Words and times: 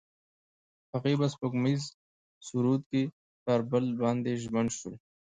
هغوی 0.93 1.13
په 1.19 1.27
سپوږمیز 1.33 1.83
سرود 2.47 2.81
کې 2.91 3.01
پر 3.43 3.59
بل 3.71 3.85
باندې 4.01 4.31
ژمن 4.43 4.67
شول. 4.77 4.95